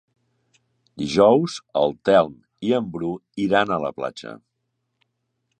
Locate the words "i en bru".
2.71-3.13